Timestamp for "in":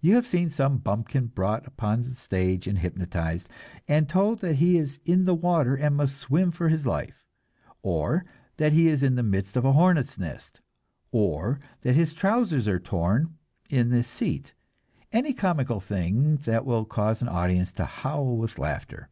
5.04-5.26, 9.04-9.14, 13.68-13.90